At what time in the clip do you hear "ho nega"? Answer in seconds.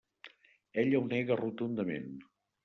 1.01-1.37